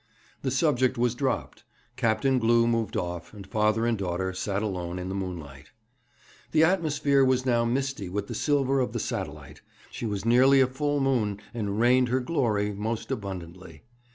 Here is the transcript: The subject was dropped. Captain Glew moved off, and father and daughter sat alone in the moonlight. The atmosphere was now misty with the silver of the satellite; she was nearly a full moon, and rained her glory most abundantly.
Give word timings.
The 0.41 0.49
subject 0.49 0.97
was 0.97 1.13
dropped. 1.13 1.63
Captain 1.95 2.39
Glew 2.39 2.65
moved 2.65 2.97
off, 2.97 3.35
and 3.35 3.45
father 3.45 3.85
and 3.85 3.99
daughter 3.99 4.33
sat 4.33 4.63
alone 4.63 4.97
in 4.97 5.09
the 5.09 5.13
moonlight. 5.13 5.69
The 6.53 6.63
atmosphere 6.63 7.23
was 7.23 7.45
now 7.45 7.65
misty 7.65 8.09
with 8.09 8.25
the 8.25 8.33
silver 8.33 8.79
of 8.79 8.93
the 8.93 8.99
satellite; 8.99 9.61
she 9.91 10.07
was 10.07 10.25
nearly 10.25 10.59
a 10.59 10.65
full 10.65 10.99
moon, 11.01 11.39
and 11.53 11.79
rained 11.79 12.09
her 12.09 12.19
glory 12.19 12.73
most 12.73 13.11
abundantly. 13.11 13.83